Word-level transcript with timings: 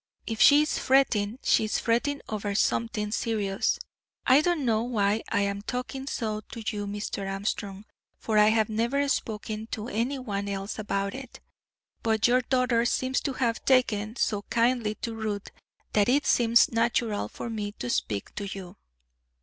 If 0.25 0.41
she 0.41 0.63
is 0.63 0.79
fretting, 0.79 1.37
she 1.43 1.65
is 1.65 1.77
fretting 1.77 2.21
over 2.27 2.55
something 2.55 3.11
serious. 3.11 3.77
I 4.25 4.41
don't 4.41 4.65
know 4.65 4.81
why 4.81 5.21
I 5.31 5.41
am 5.41 5.61
talking 5.61 6.07
so 6.07 6.41
to 6.53 6.63
you, 6.75 6.87
Mr. 6.87 7.31
Armstrong, 7.31 7.85
for 8.17 8.39
I 8.39 8.47
have 8.47 8.67
never 8.67 9.07
spoken 9.07 9.67
to 9.73 9.89
any 9.89 10.17
one 10.17 10.49
else 10.49 10.79
about 10.79 11.13
it; 11.13 11.39
but 12.01 12.25
your 12.27 12.41
daughter 12.41 12.83
seems 12.83 13.19
to 13.21 13.33
have 13.33 13.63
taken 13.63 14.15
so 14.15 14.41
kindly 14.49 14.95
to 15.03 15.13
Ruth 15.13 15.49
that 15.93 16.09
it 16.09 16.25
seems 16.25 16.71
natural 16.71 17.27
for 17.27 17.47
me 17.47 17.73
to 17.73 17.87
speak 17.87 18.33
to 18.33 18.45
you." 18.47 18.77